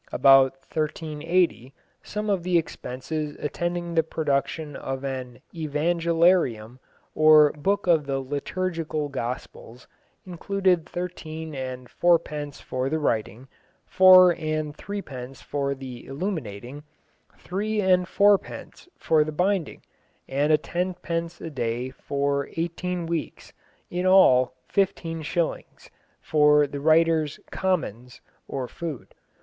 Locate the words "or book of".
7.13-8.07